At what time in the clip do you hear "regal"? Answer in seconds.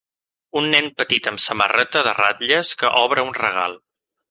3.45-3.79